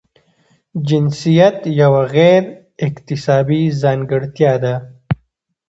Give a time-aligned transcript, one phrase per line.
[0.87, 2.43] جنسیت یوه غیر
[2.87, 4.75] اکتسابي ځانګړتیا ده.